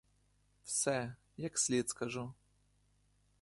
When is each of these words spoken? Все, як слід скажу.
Все, 0.63 1.15
як 1.37 1.59
слід 1.59 1.89
скажу. 1.89 2.33